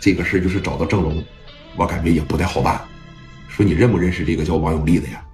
[0.00, 1.22] 这个事就是找到郑龙，
[1.76, 2.80] 我感觉也不太好办。
[3.48, 5.24] 说你认不认识这个叫王永利的呀？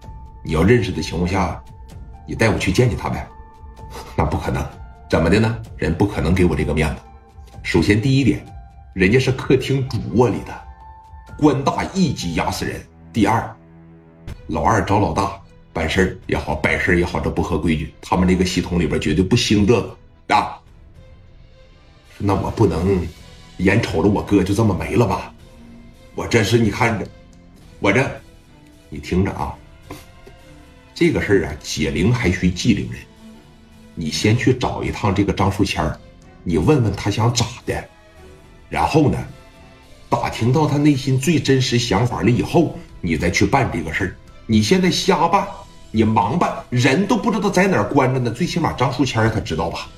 [0.43, 1.63] 你要认识的情况下，
[2.27, 3.29] 你带我去见见他呗。
[4.17, 4.67] 那不可能，
[5.09, 5.63] 怎么的呢？
[5.77, 6.97] 人不可能给我这个面子。
[7.63, 8.45] 首先第一点，
[8.93, 10.63] 人家是客厅主卧里的，
[11.39, 12.81] 官大一级压死人。
[13.13, 13.55] 第二，
[14.49, 15.41] 老二找老大
[15.73, 17.95] 办事也好，摆事也好，这不合规矩。
[18.01, 19.97] 他们这个系统里边绝对不兴这个
[20.35, 20.59] 啊。
[22.19, 23.07] 那我不能
[23.59, 25.33] 眼瞅着我哥就这么没了吧？
[26.15, 27.07] 我这是你看着。
[27.81, 28.09] 我这，
[28.89, 29.55] 你听着啊，
[30.95, 33.01] 这个事儿啊，解铃还需系铃人。
[33.95, 35.85] 你先去找一趟这个张树谦
[36.43, 37.85] 你问问他想咋的，
[38.69, 39.19] 然后呢，
[40.09, 44.17] 打听到他内心最真实想法了以后，你再去办这个事儿。
[44.47, 45.47] 你现在瞎办，
[45.91, 48.31] 你忙办，人都不知道在哪儿关着呢。
[48.31, 49.89] 最起码张树谦他知道吧？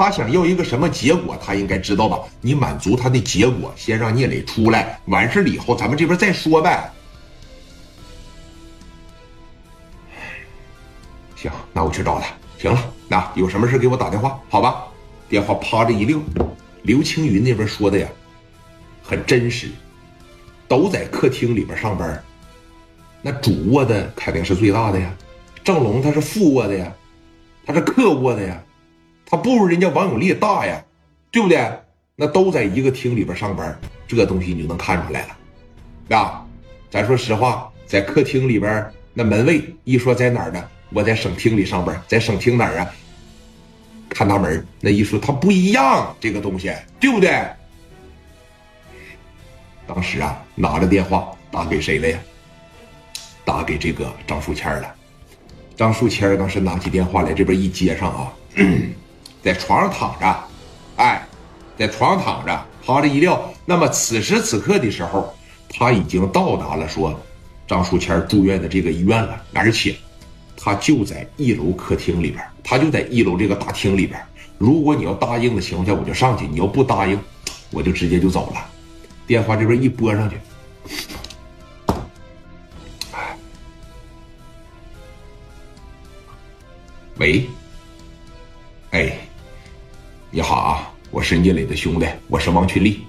[0.00, 2.18] 他想要一个什么结果，他应该知道吧？
[2.40, 6.90] 你满足他的结果，先让聂磊出来，完事了以后，咱们这边再说呗。
[11.36, 12.28] 行，那我去找他。
[12.56, 14.84] 行了，那有什么事给我打电话，好吧？
[15.28, 16.18] 电话啪着一撂。
[16.80, 18.08] 刘青云那边说的呀，
[19.02, 19.68] 很真实，
[20.66, 22.24] 都在客厅里边上班。
[23.20, 25.14] 那主卧的肯定是最大的呀，
[25.62, 26.90] 郑龙他是副卧的呀，
[27.66, 28.62] 他是客卧的呀，
[29.30, 30.84] 他不如人家王永利大呀，
[31.30, 31.64] 对不对？
[32.16, 33.78] 那都在一个厅里边上班，
[34.08, 36.16] 这东西你就能看出来了。
[36.16, 36.44] 啊，
[36.90, 40.62] 咱说实话，在客厅里边那门卫一说在哪儿呢？
[40.92, 42.90] 我在省厅里上班，在省厅哪儿啊？
[44.08, 47.30] 看大门那一说，他不一样，这个东西对不对？
[49.86, 52.18] 当时啊，拿着电话打给谁了呀？
[53.44, 54.94] 打给这个张树谦了。
[55.76, 58.32] 张树谦当时拿起电话来，这边一接上啊，
[59.42, 60.44] 在床上躺着，
[60.96, 61.26] 哎，
[61.78, 63.50] 在床上躺着，趴着一撂。
[63.64, 65.34] 那么此时此刻的时候，
[65.68, 67.18] 他已经到达了说
[67.66, 69.94] 张书谦住院的这个医院了，而且。
[70.62, 74.20] 他就在一楼客厅里边，他就在一楼这个大厅里边。
[74.58, 77.18] 如果你要答应的情况下，我就上去；你要不答应，
[77.70, 78.66] 我就直接就走了。
[79.26, 80.36] 电话这边一拨上去，
[87.16, 87.48] 喂，
[90.32, 93.04] 你好啊，我是聂磊的兄弟，我是王群力，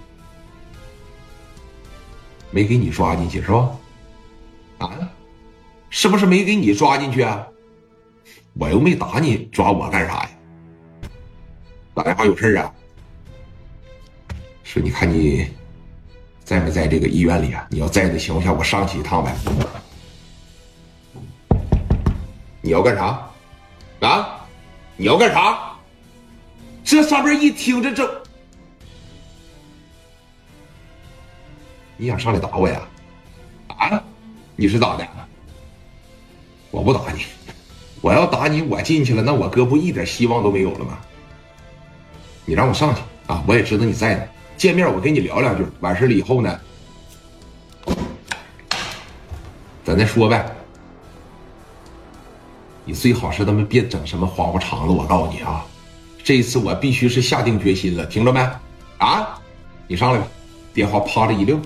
[2.49, 3.77] 没给你抓进去是吧？
[4.79, 4.89] 啊？
[5.91, 7.45] 是不是没给你抓进去啊？
[8.53, 10.29] 我又没打你，抓我干啥呀？
[11.93, 12.73] 打电话有事啊？
[14.63, 15.47] 说你看你
[16.43, 17.67] 在没在这个医院里啊？
[17.69, 19.35] 你要在的情况下，我上去一趟呗。
[22.61, 23.29] 你要干啥？
[23.99, 24.43] 啊？
[24.97, 25.70] 你要干啥？
[26.91, 28.22] 这上边一听这这，
[31.96, 32.81] 你想上来打我呀？
[33.69, 34.03] 啊？
[34.57, 35.07] 你是咋的？
[36.69, 37.24] 我不打你，
[38.01, 41.00] 我要打你，我进去了，那我哥不一点希望都没有了吗？
[42.44, 43.41] 你让我上去啊！
[43.47, 46.59] 我也知道你在呢，见面我跟你聊两句，完事了以后呢，
[49.85, 50.46] 咱再说呗。
[52.84, 55.66] 你最好是他妈别整什么花花肠子，我告诉你啊，
[56.23, 58.39] 这一次我必须是下定决心了，听着没？
[58.97, 59.39] 啊，
[59.87, 60.27] 你上来吧。
[60.73, 61.59] 电话啪的一撂，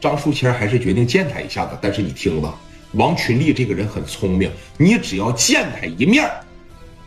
[0.00, 2.54] 张树谦还是决定见他一下子，但是你听着。
[2.92, 6.28] 王群力这个人很聪明，你只要见他一面，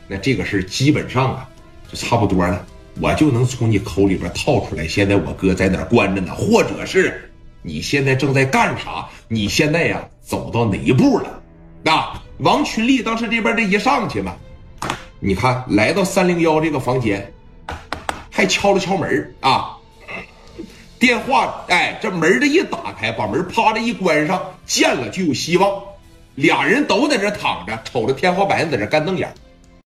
[0.07, 1.49] 那这个事基本上啊
[1.91, 2.65] 就差不多了，
[3.01, 7.29] 我就能从你口里边套出来，现在我哥在哪关着呢，或者是
[7.61, 9.07] 你现在正在干啥？
[9.27, 11.41] 你现在呀走到哪一步了？
[11.83, 14.35] 那王群力当时这边这一上去嘛，
[15.25, 17.31] 你看来到三零幺这个房间，
[18.29, 19.78] 还敲了敲门啊。
[21.00, 25.81] 电话，哎，这门这一打开，把门啪的一关上，见了就有希望。
[26.35, 29.33] 俩人都在这躺着，瞅着天花板，在这干瞪眼。